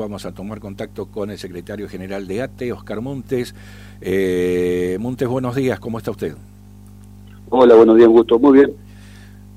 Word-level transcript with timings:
vamos 0.00 0.24
a 0.24 0.32
tomar 0.32 0.60
contacto 0.60 1.06
con 1.06 1.30
el 1.30 1.38
secretario 1.38 1.88
general 1.88 2.26
de 2.26 2.42
ATE, 2.42 2.72
Oscar 2.72 3.00
Montes. 3.00 3.54
Eh, 4.00 4.96
Montes, 4.98 5.28
buenos 5.28 5.54
días, 5.54 5.78
¿cómo 5.78 5.98
está 5.98 6.10
usted? 6.10 6.34
Hola, 7.50 7.74
buenos 7.74 7.96
días, 7.96 8.08
gusto, 8.08 8.38
muy 8.38 8.58
bien. 8.58 8.72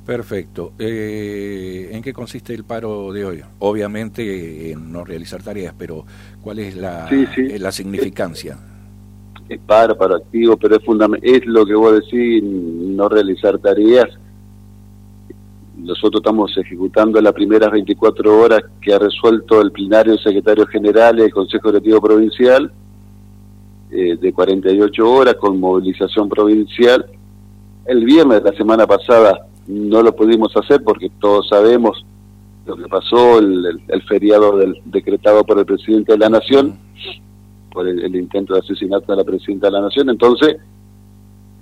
Perfecto. 0.06 0.74
Eh, 0.78 1.90
¿En 1.94 2.04
qué 2.04 2.12
consiste 2.12 2.54
el 2.54 2.66
paro 2.66 3.14
de 3.14 3.24
hoy? 3.24 3.42
Obviamente 3.60 4.72
en 4.72 4.92
no 4.92 5.06
realizar 5.06 5.42
tareas, 5.42 5.74
pero 5.78 6.06
¿cuál 6.42 6.60
es 6.60 6.76
la, 6.76 7.10
la 7.58 7.72
significancia? 7.72 8.58
Es 9.48 9.60
paro, 9.62 9.98
paro 9.98 10.18
activo, 10.18 10.58
pero 10.58 10.76
es, 10.76 10.84
es 11.22 11.46
lo 11.46 11.66
que 11.66 11.74
vos 11.74 11.94
decís, 11.94 12.44
no 12.44 13.08
realizar 13.08 13.58
tareas 13.60 14.10
nosotros 15.84 16.22
estamos 16.22 16.58
ejecutando 16.58 17.22
las 17.22 17.34
primeras 17.34 17.70
24 17.72 18.40
horas 18.40 18.62
que 18.82 18.94
ha 18.94 19.00
resuelto 19.00 19.62
el 19.62 19.72
plenario 19.72 20.18
secretario 20.18 20.66
general 20.66 21.18
del 21.18 21.32
Consejo 21.32 21.70
Directivo 21.70 22.02
Provincial, 22.02 22.72
eh, 23.92 24.18
de 24.20 24.34
48 24.34 25.12
horas 25.12 25.36
con 25.36 25.60
movilización 25.60 26.30
provincial. 26.30 27.06
El 27.86 28.06
viernes 28.06 28.42
de 28.42 28.52
la 28.52 28.58
semana 28.58 28.88
pasada 28.88 29.46
no 29.68 30.02
lo 30.02 30.16
pudimos 30.16 30.56
hacer 30.56 30.82
porque 30.84 31.12
todos 31.20 31.50
sabemos 31.50 32.06
lo 32.66 32.78
que 32.78 32.88
pasó, 32.88 33.40
el, 33.40 33.82
feriado 34.08 34.58
del, 34.58 34.82
decretado 34.86 35.44
por 35.44 35.60
el 35.60 35.66
presidente 35.66 36.14
de 36.14 36.18
la 36.18 36.30
Nación, 36.30 36.80
por 37.74 37.90
el 37.90 38.16
intento 38.16 38.54
de 38.54 38.62
asesinato 38.62 39.12
de 39.12 39.18
la 39.18 39.24
presidenta 39.26 39.68
de 39.68 39.74
la 39.74 39.82
Nación. 39.82 40.10
Entonces, 40.10 40.56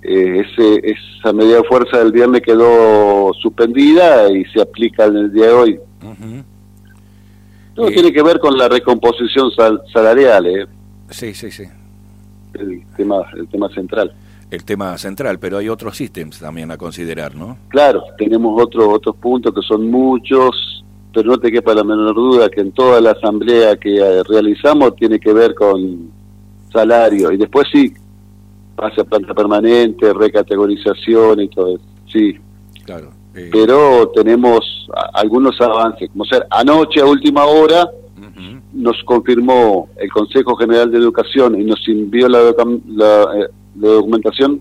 eh, 0.02 0.44
ese, 0.44 0.80
esa 0.82 1.32
medida 1.32 1.58
de 1.58 1.64
fuerza 1.64 1.98
del 1.98 2.12
viernes 2.12 2.42
quedó 2.42 3.32
suspendida 3.34 4.30
y 4.32 4.44
se 4.46 4.60
aplica 4.60 5.04
en 5.06 5.16
el 5.16 5.32
día 5.32 5.46
de 5.46 5.52
hoy. 5.52 5.80
Todo 7.74 7.88
eh, 7.88 7.92
tiene 7.92 8.12
que 8.12 8.22
ver 8.22 8.38
con 8.40 8.56
la 8.58 8.68
recomposición 8.68 9.50
salarial. 9.92 10.46
¿eh? 10.46 10.66
Sí, 11.10 11.32
sí, 11.34 11.50
sí. 11.50 11.64
El 12.54 12.84
tema, 12.96 13.22
el 13.36 13.48
tema 13.48 13.68
central. 13.70 14.12
El 14.50 14.64
tema 14.64 14.98
central, 14.98 15.38
pero 15.38 15.56
hay 15.56 15.68
otros 15.68 15.96
sistemas 15.96 16.38
también 16.38 16.70
a 16.70 16.76
considerar, 16.76 17.34
¿no? 17.34 17.56
Claro, 17.68 18.02
tenemos 18.18 18.60
otros 18.60 18.86
otros 18.86 19.16
puntos 19.16 19.54
que 19.54 19.62
son 19.62 19.90
muchos, 19.90 20.84
pero 21.14 21.30
no 21.30 21.38
te 21.38 21.50
quepa 21.50 21.72
la 21.74 21.84
menor 21.84 22.14
duda 22.14 22.50
que 22.50 22.60
en 22.60 22.72
toda 22.72 23.00
la 23.00 23.12
asamblea 23.12 23.76
que 23.76 23.96
eh, 23.96 24.22
realizamos 24.24 24.94
tiene 24.96 25.18
que 25.18 25.32
ver 25.32 25.54
con 25.54 26.10
salario. 26.70 27.32
Y 27.32 27.38
después 27.38 27.66
sí, 27.72 27.94
pase 28.74 29.00
a 29.00 29.04
planta 29.04 29.34
permanente, 29.34 30.12
recategorización 30.12 31.40
y 31.40 31.48
todo 31.48 31.76
eso. 31.76 31.84
Sí. 32.06 32.36
Claro. 32.84 33.12
Eh, 33.34 33.48
Pero 33.52 34.10
tenemos 34.14 34.88
algunos 35.14 35.58
avances, 35.60 36.10
como 36.10 36.24
ser 36.24 36.46
anoche 36.50 37.00
a 37.00 37.06
última 37.06 37.44
hora 37.46 37.88
nos 38.72 39.02
confirmó 39.04 39.88
el 39.96 40.10
Consejo 40.10 40.56
General 40.56 40.90
de 40.90 40.98
Educación 40.98 41.60
y 41.60 41.64
nos 41.64 41.86
envió 41.86 42.28
la, 42.28 42.48
eh, 42.48 43.48
documentación 43.74 44.60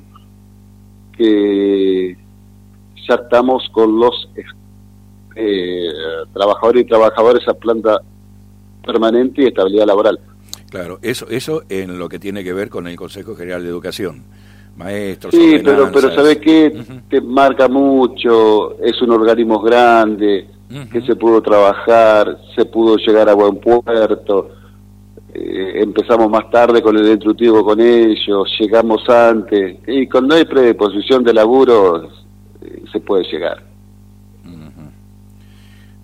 que 1.18 2.18
ya 3.08 3.16
estamos 3.16 3.68
con 3.72 4.00
los 4.00 4.30
eh, 5.36 5.90
trabajadores 6.34 6.84
y 6.84 6.86
trabajadoras 6.86 7.48
a 7.48 7.54
planta 7.54 8.02
permanente 8.86 9.44
y 9.44 9.48
estabilidad 9.48 9.88
laboral. 9.88 10.20
Claro, 10.72 11.00
eso, 11.02 11.28
eso 11.30 11.64
en 11.68 12.00
lo 12.00 12.08
que 12.08 12.18
tiene 12.18 12.46
que 12.46 12.54
ver 12.54 12.70
con 12.70 12.88
el 12.88 12.96
Consejo 12.96 13.36
General 13.36 13.62
de 13.62 13.68
Educación. 13.68 14.24
Maestros, 14.78 15.36
Sí, 15.36 15.60
pero, 15.62 15.92
pero 15.92 16.16
¿sabes 16.16 16.38
qué? 16.38 16.74
Te 17.10 17.20
marca 17.20 17.68
mucho, 17.68 18.80
es 18.82 19.00
un 19.02 19.12
organismo 19.12 19.60
grande, 19.60 20.48
que 20.90 21.02
se 21.02 21.18
pudo 21.18 21.42
trabajar, 21.42 22.38
se 22.56 22.64
pudo 22.64 22.96
llegar 22.96 23.28
a 23.28 23.34
buen 23.34 23.58
puerto, 23.58 24.50
eh, 25.34 25.74
empezamos 25.76 26.30
más 26.30 26.50
tarde 26.50 26.82
con 26.82 26.96
el 26.96 27.06
instructivo 27.06 27.66
con 27.66 27.82
ellos, 27.82 28.50
llegamos 28.58 29.08
antes, 29.10 29.78
y 29.86 30.08
cuando 30.08 30.36
hay 30.36 30.46
predisposición 30.46 31.22
de 31.26 31.34
laburo 31.34 32.06
eh, 32.62 32.84
se 32.90 33.02
puede 33.02 33.26
llegar. 33.26 33.62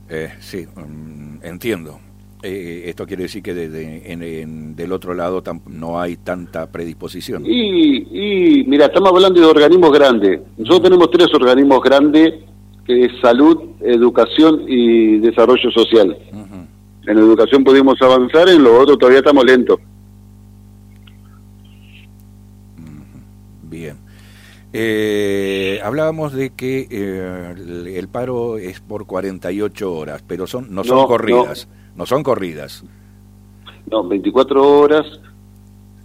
eh, 0.09 0.33
sí, 0.39 0.67
mm, 0.75 1.37
entiendo. 1.41 1.99
Eh, 2.43 2.83
esto 2.85 3.07
quiere 3.07 3.23
decir 3.23 3.41
que 3.41 3.51
en, 3.51 4.75
del 4.75 4.91
otro 4.91 5.15
lado 5.15 5.41
no 5.67 5.99
hay 5.99 6.17
tanta 6.17 6.71
predisposición. 6.71 7.43
Y, 7.45 8.63
mira, 8.67 8.85
estamos 8.85 9.09
hablando 9.11 9.41
de 9.41 9.47
organismos 9.47 9.91
grandes. 9.91 10.41
Nosotros 10.57 10.83
tenemos 10.83 11.09
tres 11.09 11.33
organismos 11.33 11.81
grandes, 11.81 12.33
que 12.85 13.05
es 13.05 13.11
salud, 13.21 13.57
educación 13.81 14.65
y 14.67 15.17
desarrollo 15.17 15.71
social. 15.71 16.15
En 17.07 17.17
educación 17.17 17.63
pudimos 17.63 17.99
avanzar, 18.01 18.49
en 18.49 18.63
lo 18.63 18.79
otro 18.79 18.97
todavía 18.97 19.19
estamos 19.19 19.43
lentos. 19.43 19.79
Bien. 23.63 23.97
Eh, 24.73 25.79
hablábamos 25.83 26.33
de 26.33 26.51
que 26.51 26.87
eh, 26.91 27.95
el 27.97 28.07
paro 28.09 28.57
es 28.57 28.79
por 28.79 29.07
48 29.07 29.91
horas, 29.91 30.23
pero 30.27 30.45
son 30.45 30.67
no 30.69 30.83
son 30.83 31.07
corridas. 31.07 31.67
No 31.67 31.77
son 32.05 32.23
corridas. 32.23 32.83
No, 33.89 34.07
24 34.07 34.79
horas. 34.79 35.05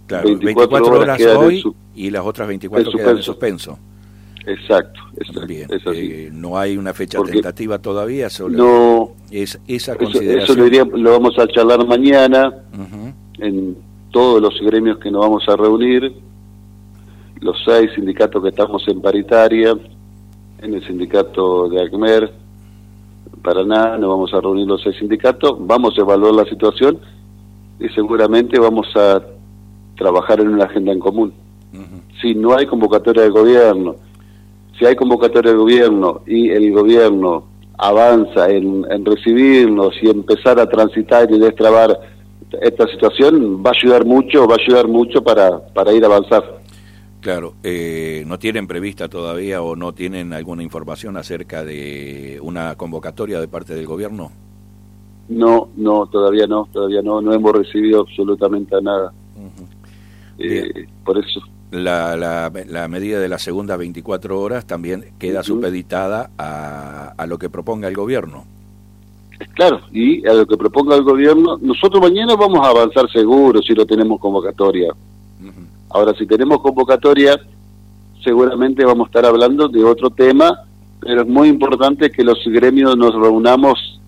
Claro, 0.07 0.37
24, 0.37 0.85
horas, 0.85 1.21
hoy 1.37 1.63
y 1.95 2.09
las 2.09 2.25
otras 2.25 2.47
24 2.47 2.91
quedan 2.91 3.17
en 3.17 3.23
suspenso. 3.23 3.79
Exacto, 4.45 4.99
Bien. 5.47 5.69
Eh, 5.93 6.29
no 6.33 6.57
hay 6.57 6.75
una 6.75 6.93
fecha 6.93 7.21
tentativa 7.23 7.79
todavía, 7.79 8.29
solo 8.29 8.57
no, 8.57 9.11
es 9.31 9.57
esa 9.67 9.95
consideración. 9.95 10.69
Eso, 10.69 10.85
lo, 10.97 11.11
vamos 11.11 11.39
a 11.39 11.47
charlar 11.47 11.85
mañana 11.87 12.53
en 13.37 13.77
todos 14.11 14.41
los 14.41 14.59
gremios 14.61 14.97
que 14.97 15.09
nos 15.09 15.21
vamos 15.21 15.47
a 15.47 15.55
reunir, 15.55 16.13
los 17.39 17.57
seis 17.63 17.91
sindicatos 17.95 18.43
que 18.43 18.49
estamos 18.49 18.85
en 18.89 19.01
paritaria, 19.01 19.77
en 20.61 20.73
el 20.73 20.85
sindicato 20.85 21.69
de 21.69 21.81
ACMER, 21.81 22.33
Paraná, 23.43 23.97
nos 23.97 24.09
vamos 24.09 24.33
a 24.33 24.39
reunir 24.39 24.65
los 24.65 24.81
seis 24.81 24.95
sindicatos, 24.97 25.55
vamos 25.59 25.93
a 25.97 26.01
evaluar 26.01 26.33
la 26.33 26.45
situación 26.45 26.97
y 27.79 27.89
seguramente 27.89 28.57
vamos 28.57 28.87
a 28.95 29.21
trabajar 29.97 30.39
en 30.39 30.47
una 30.47 30.65
agenda 30.65 30.93
en 30.93 30.99
común. 30.99 31.33
Si 32.21 32.33
no 32.33 32.55
hay 32.55 32.65
convocatoria 32.65 33.23
de 33.23 33.29
gobierno, 33.29 33.95
si 34.79 34.85
hay 34.85 34.95
convocatoria 34.95 35.51
de 35.51 35.57
gobierno 35.57 36.21
y 36.25 36.49
el 36.49 36.71
gobierno 36.71 37.43
avanza 37.77 38.49
en, 38.49 38.85
en 38.89 39.05
recibirnos 39.05 39.93
y 40.01 40.09
empezar 40.09 40.59
a 40.59 40.69
transitar 40.69 41.29
y 41.29 41.37
destrabar 41.37 41.99
esta 42.61 42.87
situación, 42.87 43.61
va 43.65 43.71
a 43.71 43.73
ayudar 43.73 44.05
mucho, 44.05 44.47
va 44.47 44.55
a 44.55 44.63
ayudar 44.63 44.87
mucho 44.87 45.21
para, 45.21 45.59
para 45.73 45.91
ir 45.91 46.03
a 46.03 46.07
avanzar. 46.07 46.62
Claro, 47.23 47.53
eh, 47.63 48.25
¿no 48.27 48.37
tienen 48.37 48.67
prevista 48.67 49.07
todavía 49.07 49.61
o 49.61 49.77
no 49.77 49.93
tienen 49.93 50.33
alguna 50.33 50.61
información 50.61 51.15
acerca 51.15 51.63
de 51.63 52.37
una 52.41 52.75
convocatoria 52.75 53.39
de 53.39 53.47
parte 53.47 53.73
del 53.73 53.87
gobierno? 53.87 54.29
No, 55.29 55.69
no, 55.77 56.05
todavía 56.07 56.47
no, 56.47 56.67
todavía 56.73 57.01
no, 57.01 57.21
no 57.21 57.33
hemos 57.33 57.53
recibido 57.53 58.01
absolutamente 58.01 58.75
nada. 58.81 59.13
Eh, 60.37 60.85
por 61.05 61.17
eso. 61.17 61.39
La, 61.71 62.17
la, 62.17 62.87
medida 62.89 63.21
de 63.21 63.29
las 63.29 63.41
segundas 63.41 63.77
24 63.77 64.37
horas 64.41 64.67
también 64.67 65.13
queda 65.17 65.43
supeditada 65.43 66.29
a, 66.37 67.13
a 67.17 67.25
lo 67.25 67.37
que 67.37 67.49
proponga 67.49 67.87
el 67.87 67.95
gobierno. 67.95 68.43
Claro, 69.53 69.79
y 69.93 70.27
a 70.27 70.33
lo 70.33 70.45
que 70.45 70.57
proponga 70.57 70.97
el 70.97 71.03
gobierno, 71.03 71.57
nosotros 71.61 72.01
mañana 72.01 72.35
vamos 72.35 72.59
a 72.67 72.69
avanzar 72.69 73.09
seguro 73.09 73.61
si 73.61 73.73
lo 73.73 73.85
tenemos 73.85 74.19
convocatoria. 74.19 74.93
Ahora, 75.93 76.13
si 76.17 76.25
tenemos 76.25 76.59
convocatoria, 76.59 77.39
seguramente 78.23 78.83
vamos 78.83 79.05
a 79.05 79.09
estar 79.09 79.25
hablando 79.25 79.67
de 79.67 79.83
otro 79.83 80.09
tema, 80.09 80.65
pero 80.99 81.21
es 81.21 81.27
muy 81.27 81.49
importante 81.49 82.09
que 82.09 82.23
los 82.23 82.39
gremios 82.45 82.97
nos 82.97 83.13
reunamos 83.13 84.01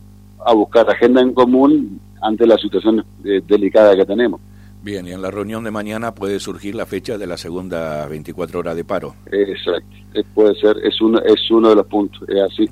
a 0.43 0.53
buscar 0.53 0.89
agenda 0.89 1.21
en 1.21 1.33
común 1.33 1.99
ante 2.23 2.47
la 2.47 2.57
situación 2.57 3.05
eh, 3.23 3.39
delicada 3.47 3.95
que 3.95 4.03
tenemos. 4.03 4.41
Bien, 4.81 5.07
y 5.07 5.11
en 5.11 5.21
la 5.21 5.29
reunión 5.29 5.63
de 5.63 5.69
mañana 5.69 6.15
puede 6.15 6.39
surgir 6.39 6.73
la 6.73 6.87
fecha 6.87 7.19
de 7.19 7.27
la 7.27 7.37
segunda 7.37 8.07
24 8.07 8.59
horas 8.59 8.75
de 8.75 8.83
paro. 8.83 9.13
Exacto, 9.31 9.95
eh, 10.15 10.23
puede 10.33 10.55
ser, 10.55 10.77
es 10.83 10.99
uno, 11.01 11.19
es 11.21 11.51
uno 11.51 11.69
de 11.69 11.75
los 11.75 11.85
puntos, 11.85 12.27
es 12.27 12.41
así. 12.41 12.69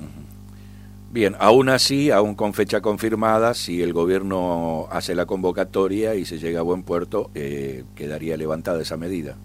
Bien, 1.14 1.36
aún 1.38 1.68
así, 1.68 2.10
aún 2.10 2.34
con 2.34 2.54
fecha 2.54 2.80
confirmada, 2.80 3.54
si 3.54 3.80
el 3.82 3.92
gobierno 3.92 4.88
hace 4.90 5.14
la 5.14 5.26
convocatoria 5.26 6.16
y 6.16 6.24
se 6.24 6.38
llega 6.38 6.58
a 6.58 6.64
buen 6.64 6.82
puerto, 6.82 7.30
eh, 7.36 7.84
quedaría 7.94 8.36
levantada 8.36 8.82
esa 8.82 8.96
medida. 8.96 9.36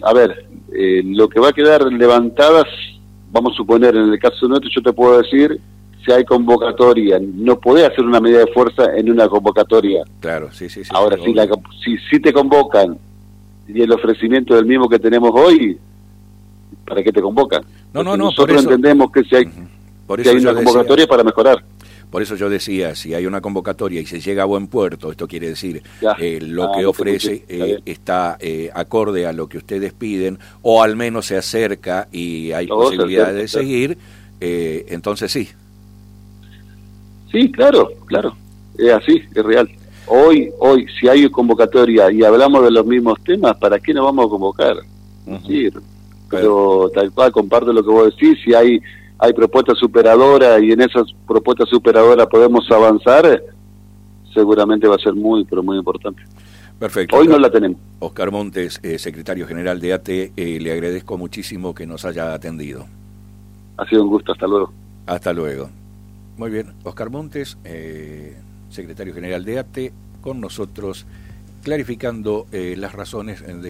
A 0.00 0.14
ver, 0.14 0.46
eh, 0.72 1.02
lo 1.04 1.28
que 1.28 1.40
va 1.40 1.50
a 1.50 1.52
quedar 1.52 1.82
levantadas, 1.92 2.64
vamos 3.30 3.52
a 3.52 3.56
suponer, 3.56 3.94
en 3.94 4.10
el 4.10 4.18
caso 4.18 4.48
nuestro, 4.48 4.70
yo 4.74 4.80
te 4.80 4.94
puedo 4.94 5.20
decir, 5.20 5.60
si 6.06 6.10
hay 6.10 6.24
convocatoria, 6.24 7.20
no 7.20 7.60
puede 7.60 7.84
hacer 7.84 8.06
una 8.06 8.18
medida 8.18 8.38
de 8.38 8.52
fuerza 8.54 8.96
en 8.96 9.10
una 9.10 9.28
convocatoria. 9.28 10.04
Claro, 10.20 10.50
sí, 10.52 10.70
sí, 10.70 10.84
sí. 10.84 10.90
Ahora, 10.94 11.18
si, 11.22 11.34
la, 11.34 11.46
si, 11.84 11.98
si 12.10 12.18
te 12.18 12.32
convocan 12.32 12.96
y 13.68 13.82
el 13.82 13.92
ofrecimiento 13.92 14.54
del 14.54 14.64
mismo 14.64 14.88
que 14.88 14.98
tenemos 14.98 15.32
hoy, 15.34 15.78
¿para 16.90 17.02
qué 17.02 17.12
te 17.12 17.22
convocan? 17.22 17.62
No, 17.94 18.02
no, 18.02 18.16
no. 18.16 18.24
Nosotros 18.26 18.62
entendemos 18.64 19.10
que 19.10 19.22
si 19.24 19.36
hay, 19.36 19.46
una 20.36 20.54
convocatoria 20.54 21.06
para 21.06 21.24
mejorar. 21.24 21.64
Por 22.10 22.20
eso 22.22 22.34
yo 22.34 22.50
decía, 22.50 22.96
si 22.96 23.14
hay 23.14 23.24
una 23.26 23.40
convocatoria 23.40 24.00
y 24.00 24.06
se 24.06 24.20
llega 24.20 24.42
a 24.42 24.46
buen 24.46 24.66
puerto, 24.66 25.12
esto 25.12 25.28
quiere 25.28 25.48
decir 25.48 25.80
Ya. 26.02 26.16
eh, 26.18 26.40
lo 26.42 26.64
Ah, 26.64 26.72
que 26.76 26.84
ofrece 26.84 27.44
eh, 27.48 27.78
está 27.86 28.36
eh, 28.40 28.68
acorde 28.74 29.26
a 29.26 29.32
lo 29.32 29.48
que 29.48 29.58
ustedes 29.58 29.92
piden, 29.92 30.38
o 30.62 30.82
al 30.82 30.96
menos 30.96 31.26
se 31.26 31.36
acerca 31.36 32.08
y 32.10 32.50
hay 32.50 32.66
se 32.66 32.72
posibilidad 32.72 33.32
de 33.32 33.44
acerca, 33.44 33.52
claro. 33.52 33.68
seguir, 33.68 33.98
eh, 34.40 34.86
entonces 34.88 35.30
sí. 35.30 35.48
Sí, 37.30 37.52
claro, 37.52 37.90
claro. 38.06 38.34
Es 38.76 38.90
así, 38.90 39.22
es 39.32 39.44
real. 39.44 39.70
Hoy, 40.08 40.50
hoy, 40.58 40.86
si 40.98 41.06
hay 41.06 41.30
convocatoria 41.30 42.10
y 42.10 42.24
hablamos 42.24 42.64
de 42.64 42.72
los 42.72 42.84
mismos 42.84 43.20
temas, 43.22 43.56
¿para 43.58 43.78
qué 43.78 43.94
nos 43.94 44.04
vamos 44.04 44.26
a 44.26 44.28
convocar? 44.30 44.76
Sí, 45.46 45.68
pero 46.30 46.90
tal 46.94 47.12
cual, 47.12 47.32
comparto 47.32 47.72
lo 47.72 47.82
que 47.82 47.90
vos 47.90 48.04
decís, 48.06 48.38
si 48.44 48.54
hay, 48.54 48.80
hay 49.18 49.32
propuestas 49.32 49.78
superadoras 49.78 50.62
y 50.62 50.72
en 50.72 50.80
esas 50.80 51.04
propuestas 51.26 51.68
superadoras 51.68 52.26
podemos 52.28 52.70
avanzar, 52.70 53.42
seguramente 54.32 54.86
va 54.86 54.94
a 54.94 54.98
ser 54.98 55.14
muy, 55.14 55.44
pero 55.44 55.62
muy 55.62 55.76
importante. 55.76 56.22
Perfecto. 56.78 57.16
Hoy 57.16 57.28
no 57.28 57.38
la 57.38 57.50
tenemos. 57.50 57.78
Oscar 57.98 58.30
Montes, 58.30 58.80
eh, 58.82 58.98
secretario 58.98 59.46
general 59.46 59.80
de 59.80 59.92
ATE, 59.92 60.32
eh, 60.36 60.58
le 60.60 60.72
agradezco 60.72 61.18
muchísimo 61.18 61.74
que 61.74 61.86
nos 61.86 62.06
haya 62.06 62.32
atendido. 62.32 62.86
Ha 63.76 63.86
sido 63.86 64.04
un 64.04 64.08
gusto, 64.08 64.32
hasta 64.32 64.46
luego. 64.46 64.72
Hasta 65.06 65.32
luego. 65.32 65.68
Muy 66.38 66.50
bien, 66.50 66.72
Oscar 66.84 67.10
Montes, 67.10 67.58
eh, 67.64 68.34
secretario 68.70 69.12
general 69.12 69.44
de 69.44 69.58
ATE, 69.58 69.92
con 70.22 70.40
nosotros 70.40 71.06
clarificando 71.62 72.46
eh, 72.52 72.74
las 72.76 72.94
razones 72.94 73.46
de 73.46 73.52